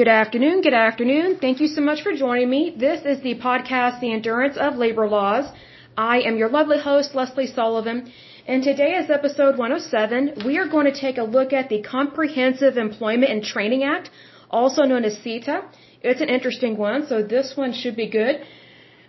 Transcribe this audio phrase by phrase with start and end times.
[0.00, 1.36] Good afternoon, good afternoon.
[1.42, 2.74] Thank you so much for joining me.
[2.84, 5.46] This is the podcast, The Endurance of Labor Laws.
[5.94, 8.10] I am your lovely host, Lesley Sullivan,
[8.46, 10.46] and today is episode 107.
[10.46, 14.08] We are going to take a look at the Comprehensive Employment and Training Act,
[14.50, 15.56] also known as CETA.
[16.00, 18.40] It's an interesting one, so this one should be good.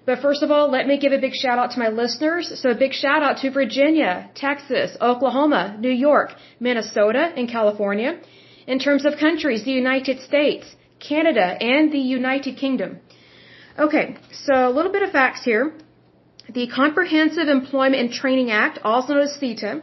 [0.05, 2.51] But first of all, let me give a big shout out to my listeners.
[2.61, 8.19] So a big shout out to Virginia, Texas, Oklahoma, New York, Minnesota, and California.
[8.67, 10.75] In terms of countries, the United States,
[11.09, 12.99] Canada, and the United Kingdom.
[13.77, 14.15] Okay,
[14.45, 15.73] so a little bit of facts here.
[16.49, 19.81] The Comprehensive Employment and Training Act, also known as CETA,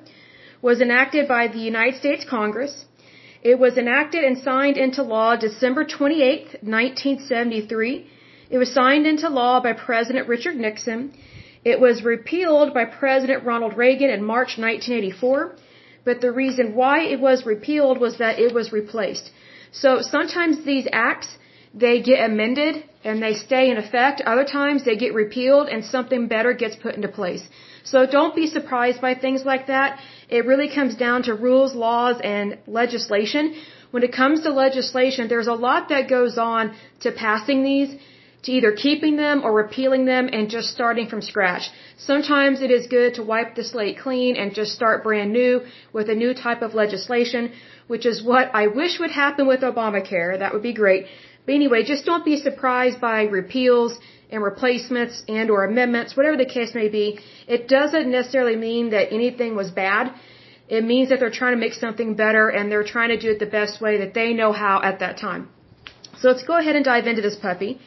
[0.61, 2.85] was enacted by the United States Congress.
[3.43, 8.07] It was enacted and signed into law December 28, 1973.
[8.51, 11.13] It was signed into law by President Richard Nixon.
[11.65, 15.57] It was repealed by President Ronald Reagan in March 1984.
[16.05, 19.31] But the reason why it was repealed was that it was replaced.
[19.73, 21.29] So sometimes these acts,
[21.75, 24.21] they get amended and they stay in effect.
[24.25, 27.49] Other times they get repealed and something better gets put into place.
[27.85, 29.99] So don't be surprised by things like that.
[30.29, 33.55] It really comes down to rules, laws, and legislation.
[33.91, 37.91] When it comes to legislation, there's a lot that goes on to passing these
[38.45, 41.71] to either keeping them or repealing them and just starting from scratch.
[41.97, 46.09] Sometimes it is good to wipe the slate clean and just start brand new with
[46.09, 47.53] a new type of legislation,
[47.89, 50.39] which is what I wish would happen with Obamacare.
[50.39, 51.07] That would be great.
[51.45, 53.99] But anyway, just don't be surprised by repeals
[54.31, 57.19] and replacements and or amendments, whatever the case may be.
[57.47, 60.13] It doesn't necessarily mean that anything was bad.
[60.69, 63.39] It means that they're trying to make something better and they're trying to do it
[63.39, 65.49] the best way that they know how at that time.
[66.21, 67.81] So let's go ahead and dive into this puppy.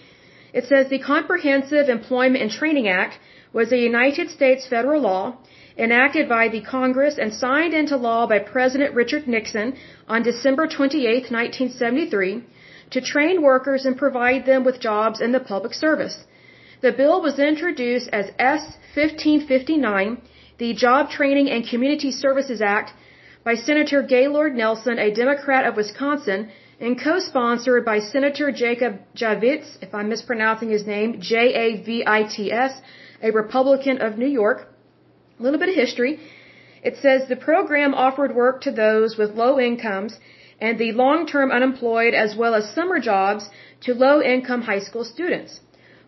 [0.53, 3.19] It says the Comprehensive Employment and Training Act
[3.53, 5.37] was a United States federal law
[5.77, 9.75] enacted by the Congress and signed into law by President Richard Nixon
[10.07, 12.43] on December 28, 1973,
[12.91, 16.17] to train workers and provide them with jobs in the public service.
[16.81, 18.63] The bill was introduced as S
[18.95, 20.17] 1559,
[20.57, 22.91] the Job Training and Community Services Act,
[23.43, 26.49] by Senator Gaylord Nelson, a Democrat of Wisconsin,
[26.81, 32.73] and co-sponsored by Senator Jacob Javits, if I'm mispronouncing his name, J-A-V-I-T-S,
[33.21, 34.67] a Republican of New York.
[35.39, 36.19] A little bit of history.
[36.83, 40.17] It says the program offered work to those with low incomes
[40.59, 43.49] and the long-term unemployed as well as summer jobs
[43.81, 45.59] to low-income high school students.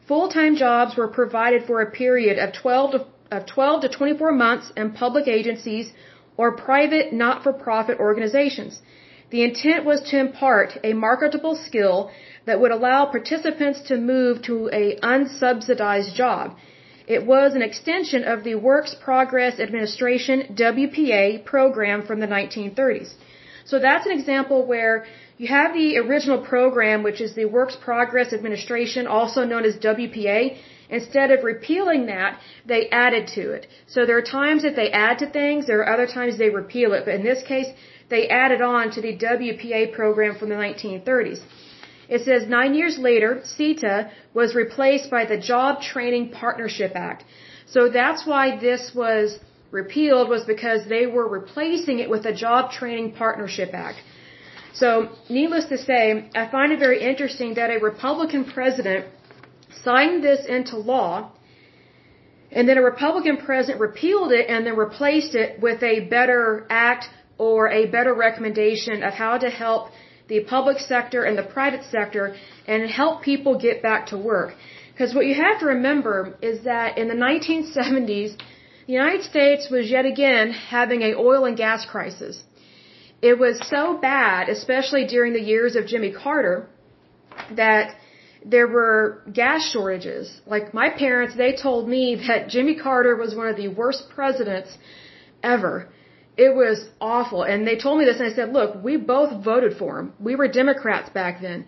[0.07, 3.05] Full-time jobs were provided for a period of 12 to,
[3.37, 5.93] of 12 to 24 months in public agencies
[6.35, 8.81] or private not-for-profit organizations.
[9.33, 12.11] The intent was to impart a marketable skill
[12.45, 16.55] that would allow participants to move to a unsubsidized job.
[17.07, 23.15] It was an extension of the Works Progress Administration WPA program from the 1930s.
[23.65, 25.05] So that's an example where
[25.39, 30.57] you have the original program, which is the Works Progress Administration, also known as WPA.
[30.89, 33.65] Instead of repealing that, they added to it.
[33.87, 36.93] So there are times that they add to things, there are other times they repeal
[36.93, 37.05] it.
[37.05, 37.69] But in this case,
[38.15, 41.41] they added on to the WPA program from the 1930s.
[42.15, 43.95] It says nine years later, CETA
[44.39, 47.21] was replaced by the Job Training Partnership Act.
[47.73, 49.39] So that's why this was
[49.71, 53.99] repealed was because they were replacing it with the Job Training Partnership Act.
[54.81, 54.89] So,
[55.29, 56.03] needless to say,
[56.41, 59.05] I find it very interesting that a Republican president
[59.87, 61.31] signed this into law,
[62.51, 67.05] and then a Republican president repealed it and then replaced it with a better act
[67.37, 69.89] or a better recommendation of how to help
[70.27, 72.35] the public sector and the private sector
[72.67, 74.53] and help people get back to work.
[74.91, 78.37] Because what you have to remember is that in the 1970s,
[78.87, 82.43] the United States was yet again having a oil and gas crisis.
[83.21, 86.67] It was so bad, especially during the years of Jimmy Carter,
[87.55, 87.95] that
[88.45, 90.41] there were gas shortages.
[90.45, 94.77] Like my parents, they told me that Jimmy Carter was one of the worst presidents
[95.41, 95.89] ever
[96.37, 97.43] it was awful.
[97.43, 100.13] And they told me this, and I said, look, we both voted for him.
[100.19, 101.65] We were Democrats back then.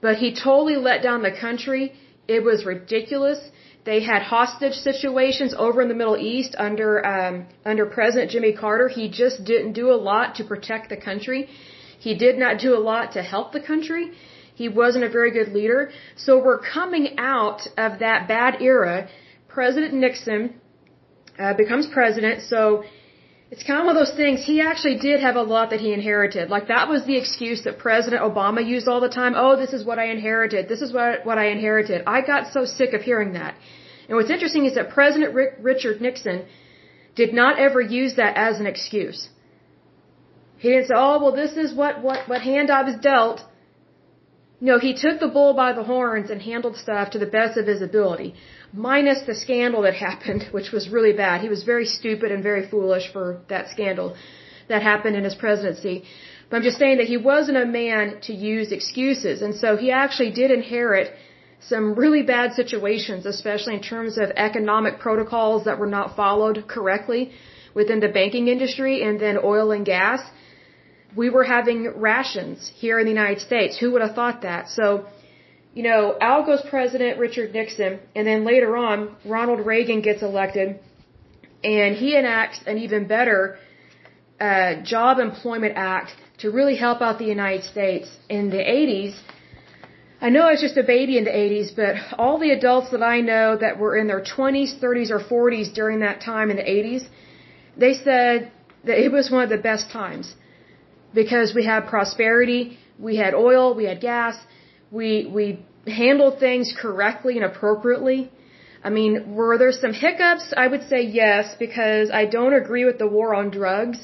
[0.00, 1.92] But he totally let down the country.
[2.28, 3.38] It was ridiculous.
[3.84, 8.88] They had hostage situations over in the Middle East under um, under President Jimmy Carter.
[8.88, 11.48] He just didn't do a lot to protect the country.
[11.98, 14.12] He did not do a lot to help the country.
[14.54, 15.90] He wasn't a very good leader.
[16.16, 19.08] So we're coming out of that bad era.
[19.48, 20.60] President Nixon
[21.38, 22.42] uh, becomes president.
[22.42, 22.84] So
[23.52, 24.42] it's kind of one of those things.
[24.50, 26.48] He actually did have a lot that he inherited.
[26.48, 29.34] Like that was the excuse that President Obama used all the time.
[29.42, 30.70] Oh, this is what I inherited.
[30.72, 31.98] This is what what I inherited.
[32.16, 33.54] I got so sick of hearing that.
[34.08, 36.38] And what's interesting is that President Rick, Richard Nixon
[37.14, 39.20] did not ever use that as an excuse.
[40.62, 43.40] He didn't say, "Oh, well, this is what what what hand I was dealt."
[44.68, 47.66] no, he took the bull by the horns and handled stuff to the best of
[47.66, 48.28] his ability,
[48.72, 51.40] minus the scandal that happened, which was really bad.
[51.40, 54.16] He was very stupid and very foolish for that scandal
[54.68, 56.04] that happened in his presidency.
[56.48, 59.42] But I'm just saying that he wasn't a man to use excuses.
[59.42, 61.12] And so he actually did inherit
[61.60, 67.32] some really bad situations, especially in terms of economic protocols that were not followed correctly
[67.74, 70.20] within the banking industry and then oil and gas
[71.16, 73.78] we were having rations here in the United States.
[73.78, 74.68] Who would have thought that?
[74.68, 75.06] So,
[75.74, 80.78] you know, out goes President Richard Nixon, and then later on, Ronald Reagan gets elected,
[81.64, 83.58] and he enacts an even better
[84.40, 89.14] uh, Job Employment Act to really help out the United States in the 80s.
[90.20, 93.02] I know I was just a baby in the 80s, but all the adults that
[93.02, 96.68] I know that were in their 20s, 30s, or 40s during that time in the
[96.80, 97.04] 80s,
[97.76, 98.52] they said
[98.84, 100.34] that it was one of the best times
[101.14, 104.36] because we had prosperity, we had oil, we had gas,
[104.98, 105.44] we we
[105.86, 108.30] handled things correctly and appropriately.
[108.84, 110.52] I mean, were there some hiccups?
[110.56, 113.98] I would say yes, because I don't agree with the war on drugs.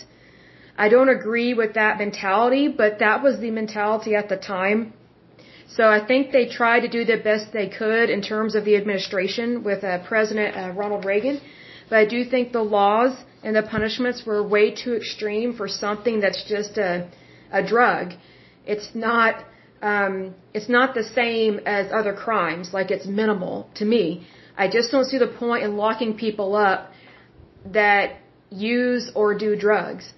[0.85, 4.93] I don't agree with that mentality, but that was the mentality at the time.
[5.77, 8.77] So I think they tried to do the best they could in terms of the
[8.77, 11.41] administration with uh, President uh, Ronald Reagan.
[11.91, 13.13] But I do think the laws
[13.43, 17.09] and the punishments were way too extreme for something that's just a
[17.51, 18.13] a drug.
[18.67, 19.45] It's not
[19.83, 22.73] um, it's not the same as other crimes.
[22.73, 24.27] Like it's minimal to me.
[24.57, 26.93] I just don't see the point in locking people up
[27.67, 28.17] that
[28.51, 30.13] use or do drugs.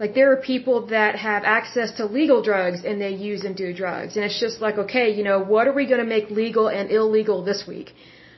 [0.00, 3.74] Like there are people that have access to legal drugs and they use and do
[3.74, 4.16] drugs.
[4.16, 6.90] And it's just like, okay, you know, what are we going to make legal and
[6.90, 7.92] illegal this week?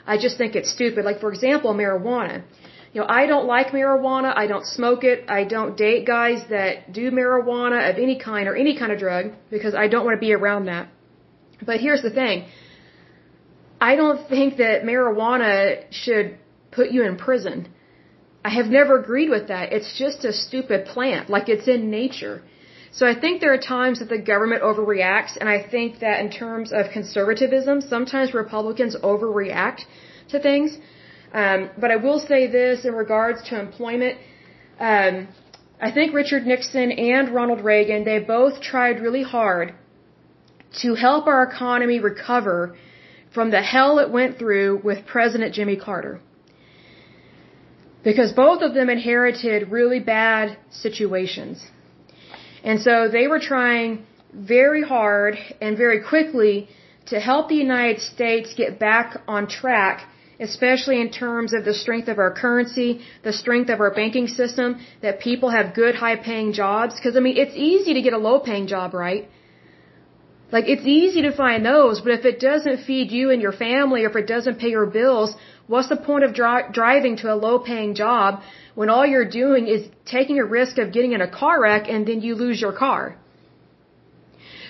[0.06, 1.05] I just think it's stupid.
[1.05, 2.43] Like for example, marijuana
[2.93, 4.37] you know, I don't like marijuana.
[4.37, 5.19] I don't smoke it.
[5.29, 9.33] I don't date guys that do marijuana of any kind or any kind of drug
[9.51, 10.89] because I don't want to be around that.
[11.65, 12.47] But here's the thing.
[13.81, 16.39] I don't think that marijuana should
[16.73, 17.69] put you in prison.
[18.45, 19.73] I have never agreed with that.
[19.73, 22.43] It's just a stupid plant, like it's in nature.
[22.93, 26.31] So I think there are times that the government overreacts, and I think that in
[26.31, 29.83] terms of conservatism, sometimes Republicans overreact
[30.31, 30.77] to things.
[31.32, 34.19] Um, but I will say this in regards to employment.
[34.79, 35.29] Um,
[35.81, 39.75] I think Richard Nixon and Ronald Reagan, they both tried really hard
[40.82, 42.77] to help our economy recover
[43.32, 46.21] from the hell it went through with President Jimmy Carter.
[48.03, 51.65] Because both of them inherited really bad situations.
[52.65, 56.69] And so they were trying very hard and very quickly
[57.06, 60.09] to help the United States get back on track
[60.41, 64.81] especially in terms of the strength of our currency, the strength of our banking system,
[65.03, 66.99] that people have good high paying jobs.
[67.03, 69.29] Cause I mean, it's easy to get a low paying job, right?
[70.53, 74.05] Like it's easy to find those, but if it doesn't feed you and your family,
[74.05, 75.37] or if it doesn't pay your bills,
[75.69, 78.43] what's the point of dri- driving to a low paying job
[78.75, 82.07] when all you're doing is taking a risk of getting in a car wreck and
[82.07, 83.17] then you lose your car?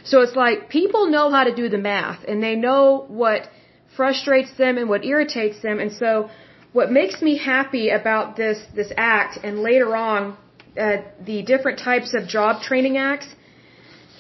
[0.05, 3.49] So it's like people know how to do the math and they know what
[3.97, 5.79] frustrates them and what irritates them.
[5.81, 6.31] And so
[6.73, 10.37] what makes me happy about this, this act and later on,
[10.79, 13.29] uh, the different types of job training acts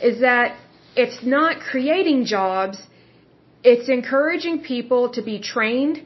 [0.03, 0.57] is that
[0.97, 2.79] it's not creating jobs.
[3.63, 6.05] It's encouraging people to be trained,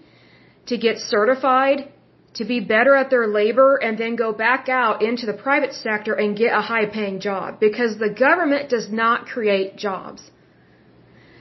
[0.67, 1.89] to get certified,
[2.35, 6.15] to be better at their labor and then go back out into the private sector
[6.15, 10.31] and get a high paying job because the government does not create jobs.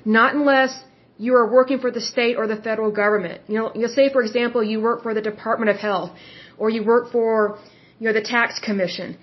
[0.06, 0.84] Not unless
[1.18, 3.42] you are working for the state or the federal government.
[3.48, 6.12] You know, you say for example you work for the Department of Health
[6.58, 7.60] or you work for
[8.00, 9.18] you know the tax commission.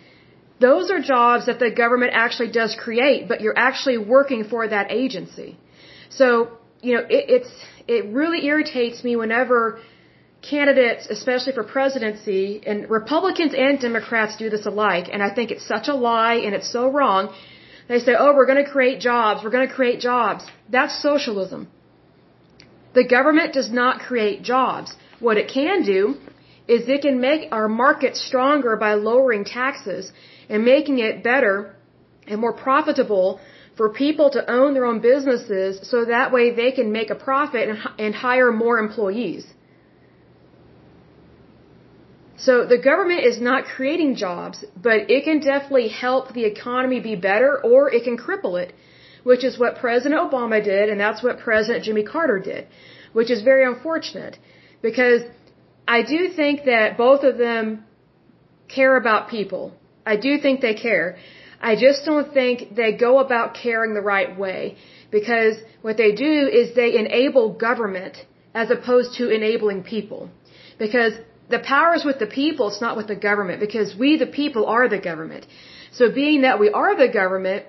[0.60, 4.90] Those are jobs that the government actually does create, but you're actually working for that
[4.90, 5.56] agency.
[6.10, 6.26] So,
[6.82, 7.52] you know, it, it's
[7.88, 9.80] it really irritates me whenever
[10.42, 15.66] candidates, especially for presidency, and Republicans and Democrats do this alike, and I think it's
[15.66, 17.34] such a lie and it's so wrong.
[17.88, 19.42] They say, "Oh, we're going to create jobs.
[19.44, 21.68] We're going to create jobs." That's socialism.
[22.94, 24.96] The government does not create jobs.
[25.20, 26.16] What it can do
[26.66, 30.12] is it can make our market stronger by lowering taxes
[30.48, 31.74] and making it better
[32.26, 33.40] and more profitable
[33.76, 37.68] for people to own their own businesses so that way they can make a profit
[37.68, 39.46] and, and hire more employees.
[42.36, 47.14] So the government is not creating jobs, but it can definitely help the economy be
[47.14, 48.72] better or it can cripple it
[49.22, 52.66] which is what President Obama did, and that's what President Jimmy Carter did,
[53.12, 54.38] which is very unfortunate
[54.82, 55.22] because
[55.86, 57.84] I do think that both of them
[58.68, 59.72] care about people.
[60.06, 61.18] I do think they care.
[61.60, 64.76] I just don't think they go about caring the right way
[65.10, 68.16] because what they do is they enable government
[68.54, 70.30] as opposed to enabling people.
[70.78, 71.12] Because
[71.48, 74.66] the power is with the people, it's not with the government because we the people
[74.66, 75.46] are the government.
[75.92, 77.66] So being that we are the government,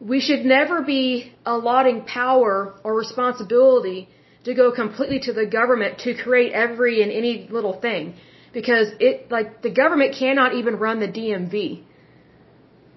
[0.00, 4.08] we should never be allotting power or responsibility
[4.44, 8.14] to go completely to the government to create every and any little thing
[8.52, 11.82] because it like the government cannot even run the DMV.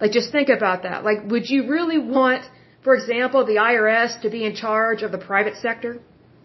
[0.02, 1.04] Like just think about that.
[1.04, 2.44] Like would you really want
[2.84, 6.00] for example the IRS to be in charge of the private sector?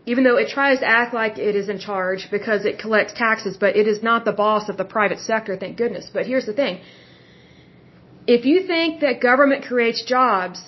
[0.05, 3.57] Even though it tries to act like it is in charge because it collects taxes,
[3.57, 6.11] but it is not the boss of the private sector, thank goodness.
[6.13, 6.81] But here's the thing.
[8.27, 10.63] If you think that government creates jobs,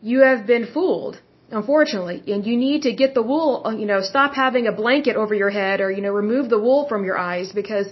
[0.00, 2.22] you have been fooled unfortunately.
[2.32, 5.34] And you need to get the wool, uh, you know, stop having a blanket over
[5.34, 7.86] your head or, you know, remove the wool from your eyes because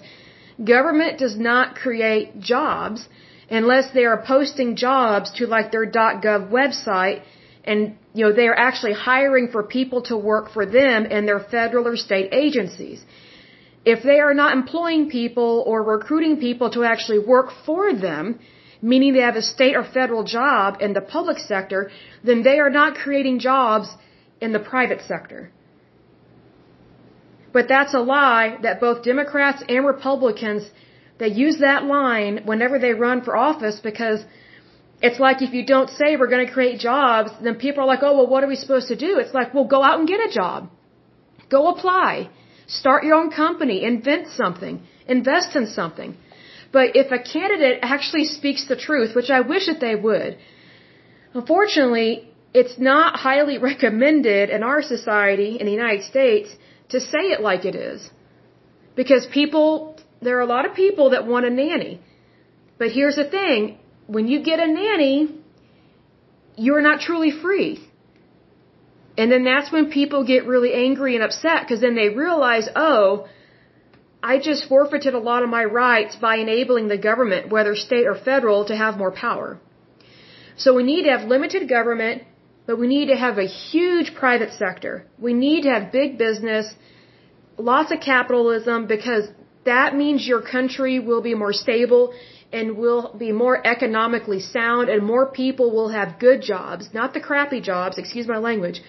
[0.62, 3.08] government does not create jobs
[3.50, 7.22] unless they are posting jobs to like their .gov website
[7.64, 11.40] and, you know, they are actually hiring for people to work for them in their
[11.40, 13.04] federal or state agencies.
[13.84, 18.38] If they are not employing people or recruiting people to actually work for them,
[18.82, 21.90] meaning they have a state or federal job in the public sector,
[22.24, 23.88] then they are not creating jobs
[24.40, 25.50] in the private sector.
[27.52, 30.62] But that's a lie that both Democrats and Republicans,
[31.18, 34.20] they use that line whenever they run for office because
[35.02, 38.02] it's like if you don't say we're going to create jobs, then people are like,
[38.02, 39.18] oh, well, what are we supposed to do?
[39.18, 40.70] It's like, well, go out and get a job.
[41.48, 42.30] Go apply.
[42.66, 43.84] Start your own company.
[43.84, 44.82] Invent something.
[45.06, 46.16] Invest in something.
[46.72, 50.38] But if a candidate actually speaks the truth, which I wish that they would,
[51.34, 56.54] unfortunately, it's not highly recommended in our society in the United States
[56.90, 58.10] to say it like it is.
[58.94, 62.00] Because people, there are a lot of people that want a nanny.
[62.78, 65.34] But here's the thing, when you get a nanny,
[66.56, 67.86] you're not truly free.
[69.18, 73.26] And then that's when people get really angry and upset because then they realize, oh,
[74.32, 78.16] I just forfeited a lot of my rights by enabling the government, whether state or
[78.30, 79.48] federal, to have more power.
[80.62, 82.22] So we need to have limited government,
[82.66, 84.94] but we need to have a huge private sector.
[85.26, 86.66] We need to have big business,
[87.72, 89.24] lots of capitalism, because
[89.72, 92.02] that means your country will be more stable
[92.52, 97.20] and will be more economically sound and more people will have good jobs, not the
[97.28, 98.80] crappy jobs, excuse my language,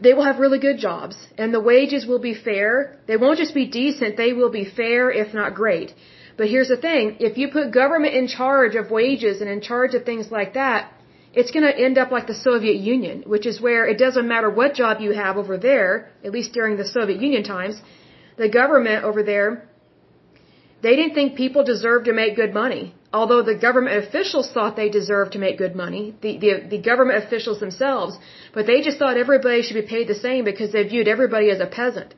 [0.00, 2.96] they will have really good jobs and the wages will be fair.
[3.06, 5.94] They won't just be decent, they will be fair if not great.
[6.36, 9.94] But here's the thing, if you put government in charge of wages and in charge
[9.94, 10.92] of things like that,
[11.34, 14.48] it's going to end up like the Soviet Union, which is where it doesn't matter
[14.48, 17.80] what job you have over there, at least during the Soviet Union times,
[18.36, 19.67] the government over there,
[20.82, 24.88] they didn't think people deserved to make good money although the government officials thought they
[24.88, 28.18] deserved to make good money, the, the, the government officials themselves,
[28.52, 31.60] but they just thought everybody should be paid the same because they viewed everybody as
[31.60, 32.14] a peasant.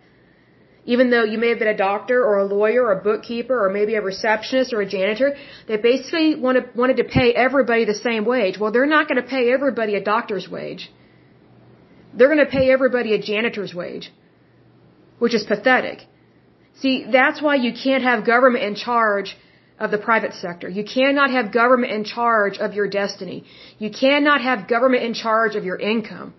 [0.87, 3.71] Even though you may have been a doctor or a lawyer or a bookkeeper or
[3.71, 5.37] maybe a receptionist or a janitor,
[5.69, 8.59] they basically wanted, wanted to pay everybody the same wage.
[8.59, 10.91] Well, they're not going to pay everybody a doctor's wage.
[12.15, 14.11] They're going to pay everybody a janitor's wage,
[15.19, 16.07] which is pathetic.
[16.81, 19.37] See, that's why you can't have government in charge
[19.79, 20.69] of the private sector.
[20.69, 23.45] You cannot have government in charge of your destiny.
[23.79, 26.35] You cannot have government in charge of your income.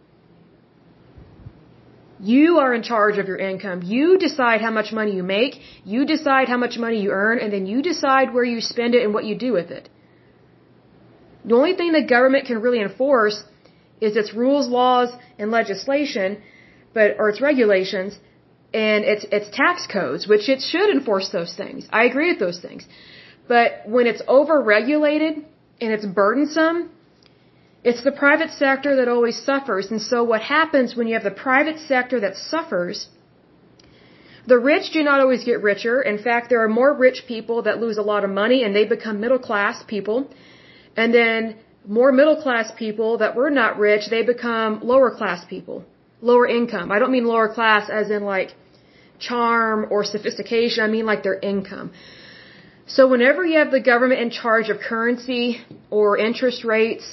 [2.20, 3.82] You are in charge of your income.
[3.84, 5.60] You decide how much money you make.
[5.84, 9.04] You decide how much money you earn, and then you decide where you spend it
[9.04, 9.90] and what you do with it.
[11.46, 13.44] The only thing the government can really enforce
[14.00, 16.42] is its rules, laws, and legislation,
[16.94, 18.20] but or its regulations,
[18.74, 21.88] and its its tax codes, which it should enforce those things.
[21.92, 22.86] I agree with those things.
[23.48, 25.44] But when it's overregulated
[25.82, 26.90] and it's burdensome,
[27.84, 29.90] it's the private sector that always suffers.
[29.92, 33.08] And so what happens when you have the private sector that suffers,
[34.46, 36.02] the rich do not always get richer.
[36.02, 38.86] In fact, there are more rich people that lose a lot of money and they
[38.86, 40.30] become middle class people.
[40.96, 45.84] And then more middle class people that were not rich, they become lower class people,
[46.22, 46.92] lower income.
[46.92, 48.54] I don't mean lower class as in like
[49.30, 50.84] charm or sophistication.
[50.84, 51.92] I mean like their income.
[52.96, 55.46] So whenever you have the government in charge of currency
[55.90, 57.06] or interest rates,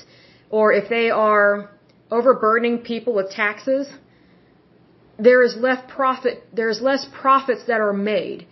[0.50, 1.70] or if they are
[2.10, 3.86] overburdening people with taxes,
[5.18, 8.46] there is less profit, there's less profits that are made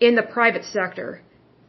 [0.00, 1.20] in the private sector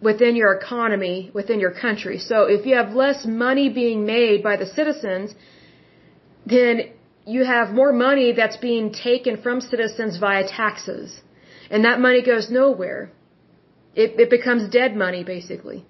[0.01, 2.17] within your economy, within your country.
[2.19, 5.33] So if you have less money being made by the citizens,
[6.45, 6.91] then
[7.25, 11.21] you have more money that's being taken from citizens via taxes.
[11.69, 13.11] And that money goes nowhere.
[13.95, 15.85] It, it becomes dead money, basically.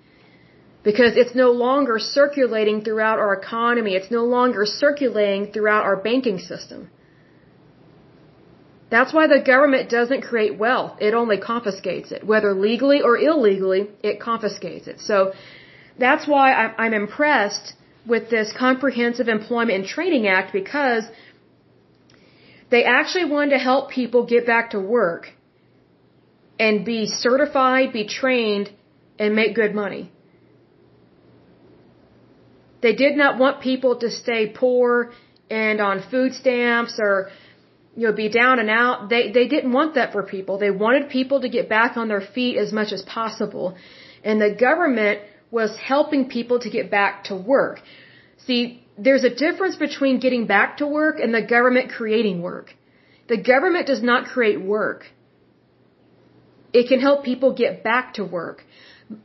[0.85, 3.91] because it's no longer circulating throughout our economy.
[3.99, 6.89] It's no longer circulating throughout our banking system.
[8.91, 10.93] That's why the government doesn't create wealth.
[11.07, 12.21] It only confiscates it.
[12.31, 14.99] Whether legally or illegally, it confiscates it.
[15.09, 15.33] So
[15.97, 16.45] that's why
[16.83, 17.73] I'm impressed
[18.13, 21.03] with this Comprehensive Employment and Training Act because
[22.69, 25.31] they actually wanted to help people get back to work
[26.59, 28.71] and be certified, be trained,
[29.19, 30.11] and make good money.
[32.81, 35.11] They did not want people to stay poor
[35.49, 37.29] and on food stamps or
[37.95, 39.09] you know be down and out.
[39.09, 40.57] They they didn't want that for people.
[40.57, 43.75] They wanted people to get back on their feet as much as possible.
[44.23, 45.19] And the government
[45.51, 47.81] was helping people to get back to work.
[48.45, 52.73] See, there's a difference between getting back to work and the government creating work.
[53.27, 55.05] The government does not create work.
[56.73, 58.63] It can help people get back to work.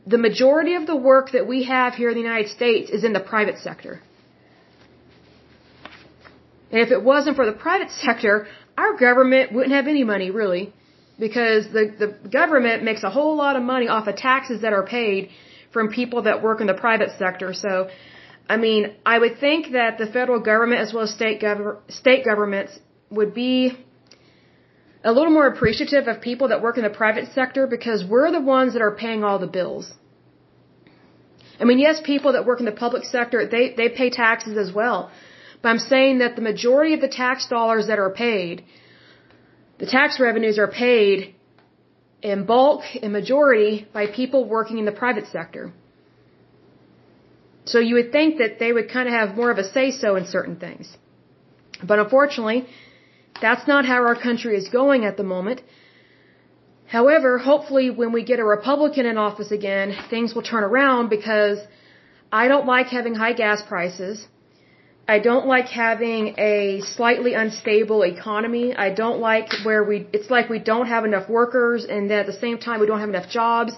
[0.05, 3.13] The majority of the work that we have here in the United States is in
[3.13, 4.01] the private sector.
[6.71, 8.47] And if it wasn't for the private sector,
[8.77, 10.73] our government wouldn't have any money really.
[11.19, 14.85] Because the, the government makes a whole lot of money off of taxes that are
[14.85, 15.29] paid
[15.71, 17.53] from people that work in the private sector.
[17.53, 17.89] So
[18.49, 22.25] I mean, I would think that the federal government as well as state gov- state
[22.25, 22.79] governments
[23.09, 23.77] would be
[25.03, 28.41] a little more appreciative of people that work in the private sector because we're the
[28.41, 29.93] ones that are paying all the bills.
[31.59, 34.73] I mean, yes, people that work in the public sector, they, they pay taxes as
[34.73, 35.11] well.
[35.61, 38.63] But I'm saying that the majority of the tax dollars that are paid,
[39.77, 41.35] the tax revenues are paid
[42.21, 45.71] in bulk, in majority, by people working in the private sector.
[47.71, 50.09] So you would think that they would kind of have more of a say so
[50.19, 50.85] in certain things.
[51.89, 52.59] But unfortunately,
[53.45, 55.61] that's not how our country is going at the moment.
[56.97, 61.59] However, hopefully when we get a Republican in office again, things will turn around because
[62.41, 64.27] I don't like having high gas prices.
[65.15, 68.65] I don't like having a slightly unstable economy.
[68.85, 72.29] I don't like where we, it's like we don't have enough workers and then at
[72.33, 73.73] the same time we don't have enough jobs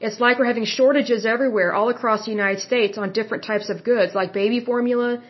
[0.00, 3.84] it's like we're having shortages everywhere, all across the United States on different types of
[3.84, 5.22] goods, like baby formula.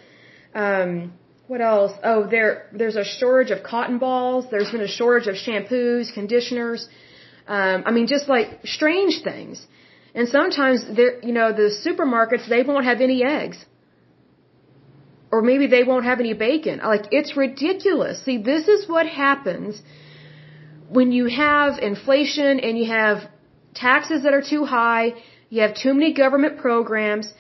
[0.54, 1.12] Um,
[1.48, 1.92] what else?
[2.04, 4.46] Oh, there there's a shortage of cotton balls.
[4.52, 6.88] There's been a shortage of shampoos, conditioners.
[7.48, 9.66] Um, I mean, just like strange things.
[10.14, 10.84] And sometimes
[11.28, 13.58] you know, the supermarkets they won't have any eggs,
[15.32, 16.78] or maybe they won't have any bacon.
[16.94, 18.24] Like it's ridiculous.
[18.24, 19.82] See, this is what happens
[20.88, 23.28] when you have inflation and you have
[23.74, 25.14] taxes that are too high,
[25.48, 27.32] you have too many government programs,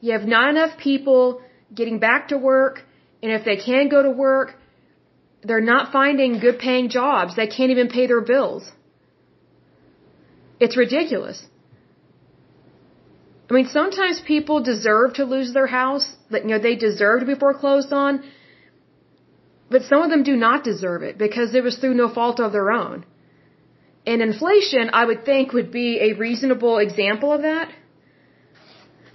[0.00, 1.42] you have not enough people
[1.74, 2.82] getting back to work,
[3.22, 4.54] and if they can go to work,
[5.42, 7.36] they're not finding good paying jobs.
[7.36, 8.70] They can't even pay their bills.
[10.60, 11.44] It's ridiculous.
[13.50, 17.26] I mean, sometimes people deserve to lose their house, that you know they deserve to
[17.26, 18.22] be foreclosed on,
[19.70, 22.52] but some of them do not deserve it because it was through no fault of
[22.52, 23.04] their own.
[24.10, 27.68] And inflation, I would think, would be a reasonable example of that.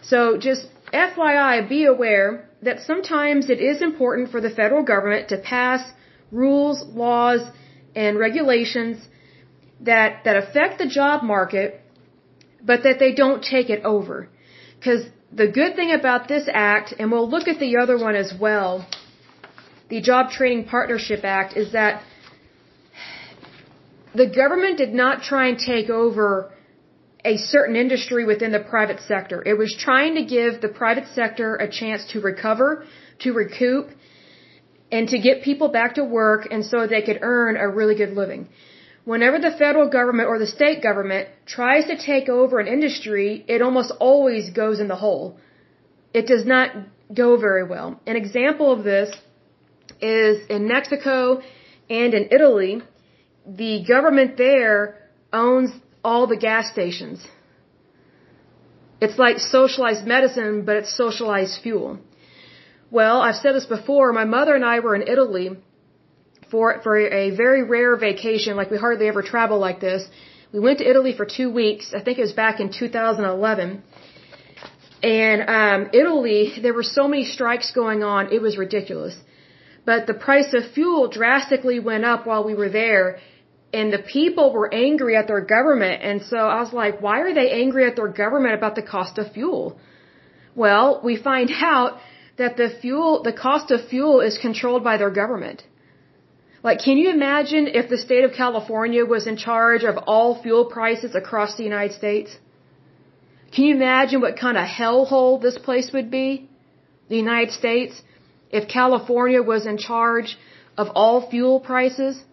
[0.04, 5.38] So just FYI, be aware that sometimes it is important for the federal government to
[5.38, 5.82] pass
[6.32, 7.42] rules, laws,
[7.96, 8.98] and regulations
[9.82, 11.82] that, that affect the job market,
[12.62, 14.30] but that they don't take it over.
[14.78, 18.32] Because the good thing about this act, and we'll look at the other one as
[18.46, 18.88] well,
[19.90, 22.04] the Job Training Partnership Act, is that
[24.16, 26.52] the government did not try and take over
[27.26, 29.42] a certain industry within the private sector.
[29.46, 32.86] It was trying to give the private sector a chance to recover,
[33.20, 33.90] to recoup,
[34.92, 38.14] and to get people back to work and so they could earn a really good
[38.14, 38.50] living.
[39.06, 43.62] Whenever the federal government or the state government tries to take over an industry, it
[43.62, 45.38] almost always goes in the hole.
[46.14, 46.70] It does not
[47.14, 48.00] go very well.
[48.06, 49.10] An example of this
[50.00, 51.42] is in Mexico
[51.90, 52.82] and in Italy
[53.46, 54.98] the government there
[55.32, 55.72] owns
[56.04, 57.26] all the gas stations.
[59.02, 62.00] It's like socialized medicine, but it's socialized fuel.
[62.90, 64.14] Well, I've said this before.
[64.14, 65.48] My mother and I were in Italy
[66.52, 68.56] for for a very rare vacation.
[68.56, 70.08] Like we hardly ever travel like this.
[70.54, 71.94] We went to Italy for two weeks.
[71.98, 73.84] I think it was back in 2011.
[75.02, 78.32] And um, Italy, there were so many strikes going on.
[78.32, 79.16] It was ridiculous.
[79.84, 83.20] But the price of fuel drastically went up while we were there
[83.74, 86.04] and the people were angry at their government.
[86.04, 89.18] And so I was like, why are they angry at their government about the cost
[89.18, 89.78] of fuel?
[90.56, 91.98] Well, we find out
[92.38, 95.64] that the fuel, the cost of fuel is controlled by their government.
[96.68, 100.66] Like, can you imagine if the state of California was in charge of all fuel
[100.66, 102.38] prices across the United States?
[103.54, 106.50] Can you imagine what kind of hellhole this place would be?
[107.10, 108.02] The United States?
[108.50, 110.38] If California was in charge
[110.78, 112.24] of all fuel prices?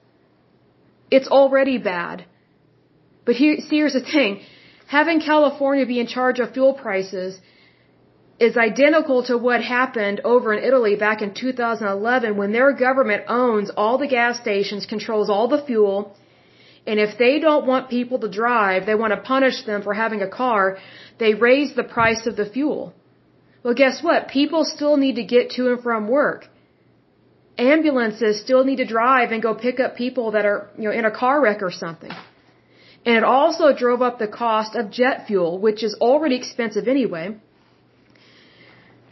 [1.11, 2.25] It's already bad.
[3.25, 4.41] But here, see, here's the thing.
[4.87, 7.41] Having California be in charge of fuel prices
[8.47, 13.71] is identical to what happened over in Italy back in 2011 when their government owns
[13.77, 16.17] all the gas stations, controls all the fuel,
[16.87, 20.23] and if they don't want people to drive, they want to punish them for having
[20.23, 20.79] a car,
[21.19, 22.95] they raise the price of the fuel.
[23.63, 24.29] Well, guess what?
[24.29, 26.49] People still need to get to and from work.
[27.61, 31.05] Ambulances still need to drive and go pick up people that are, you know, in
[31.05, 32.13] a car wreck or something.
[33.05, 37.27] And it also drove up the cost of jet fuel, which is already expensive anyway.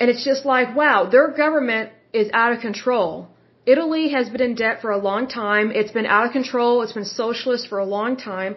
[0.01, 3.29] And it's just like, wow, their government is out of control.
[3.67, 5.71] Italy has been in debt for a long time.
[5.71, 6.83] It's been out of control.
[6.83, 8.57] It's been socialist for a long time.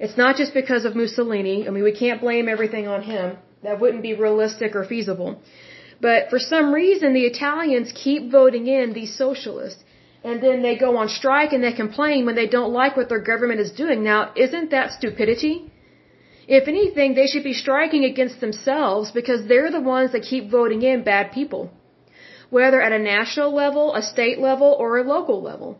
[0.00, 1.58] It's not just because of Mussolini.
[1.66, 3.36] I mean, we can't blame everything on him.
[3.62, 5.40] That wouldn't be realistic or feasible.
[6.06, 9.82] But for some reason, the Italians keep voting in these socialists.
[10.28, 13.26] And then they go on strike and they complain when they don't like what their
[13.30, 14.02] government is doing.
[14.02, 15.54] Now, isn't that stupidity?
[16.58, 20.82] If anything, they should be striking against themselves because they're the ones that keep voting
[20.90, 21.62] in bad people.
[22.50, 25.70] Whether at a national level, a state level, or a local level.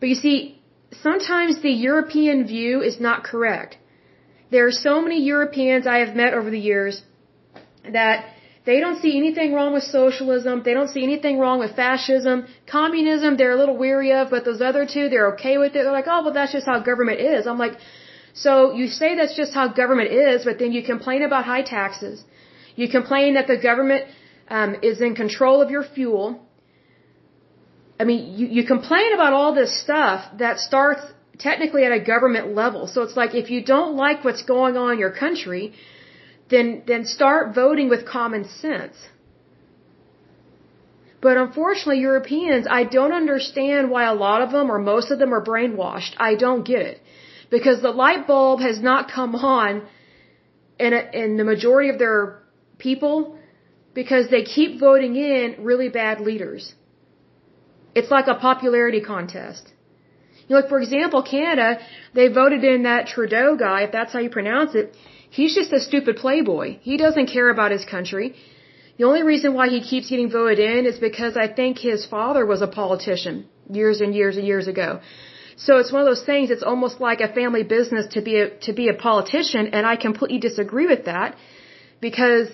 [0.00, 0.60] But you see,
[1.08, 3.78] sometimes the European view is not correct.
[4.50, 7.02] There are so many Europeans I have met over the years
[7.92, 8.26] that
[8.68, 10.62] they don't see anything wrong with socialism.
[10.62, 12.46] They don't see anything wrong with fascism.
[12.66, 15.82] Communism, they're a little weary of, but those other two, they're okay with it.
[15.84, 17.46] They're like, oh, well, that's just how government is.
[17.46, 17.76] I'm like,
[18.34, 22.24] so you say that's just how government is, but then you complain about high taxes.
[22.76, 24.04] You complain that the government
[24.48, 26.26] um, is in control of your fuel.
[28.00, 31.02] I mean, you, you complain about all this stuff that starts
[31.38, 32.86] technically at a government level.
[32.86, 35.72] So it's like if you don't like what's going on in your country,
[36.50, 38.96] then then start voting with common sense.
[41.20, 45.34] But unfortunately, Europeans, I don't understand why a lot of them or most of them
[45.34, 46.14] are brainwashed.
[46.18, 47.00] I don't get it.
[47.50, 49.82] Because the light bulb has not come on
[50.78, 52.42] in, a, in the majority of their
[52.78, 53.36] people
[53.94, 56.74] because they keep voting in really bad leaders.
[57.94, 59.72] It's like a popularity contest.
[60.46, 61.80] You know, like for example, Canada,
[62.14, 64.94] they voted in that Trudeau guy, if that's how you pronounce it.
[65.30, 66.78] He's just a stupid playboy.
[66.80, 68.34] He doesn't care about his country.
[68.98, 72.44] The only reason why he keeps getting voted in is because I think his father
[72.44, 75.00] was a politician years and years and years ago.
[75.56, 76.50] So it's one of those things.
[76.50, 79.96] It's almost like a family business to be a, to be a politician, and I
[79.96, 81.36] completely disagree with that
[82.00, 82.48] because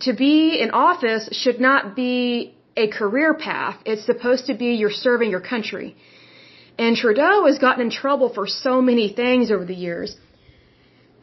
[0.00, 3.76] to be in office should not be a career path.
[3.84, 5.96] It's supposed to be you're serving your country.
[6.78, 10.16] And Trudeau has gotten in trouble for so many things over the years.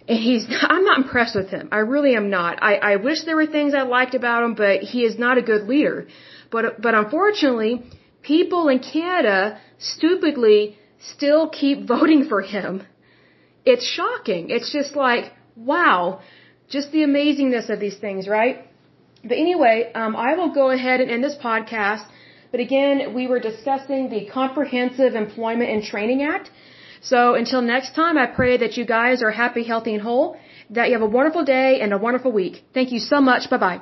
[0.08, 1.70] And he's, I'm not impressed with him.
[1.72, 2.62] I really am not.
[2.62, 5.42] I, I wish there were things I liked about him, but he is not a
[5.42, 6.08] good leader.
[6.52, 7.84] But, but unfortunately,
[8.22, 12.86] people in Canada stupidly still keep voting for him.
[13.66, 14.50] It's shocking.
[14.50, 16.22] It's just like, wow,
[16.70, 18.66] just the amazingness of these things, right?
[19.24, 22.06] But anyway, um, I will go ahead and end this podcast.
[22.52, 26.50] But again, we were discussing the Comprehensive Employment and Training Act.
[27.02, 30.38] So until next time, I pray that you guys are happy, healthy, and whole,
[30.70, 32.64] that you have a wonderful day and a wonderful week.
[32.74, 33.50] Thank you so much.
[33.50, 33.82] Bye bye.